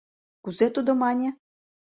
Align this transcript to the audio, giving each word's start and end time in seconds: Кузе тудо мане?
Кузе 0.43 0.67
тудо 0.75 0.91
мане? 1.01 1.29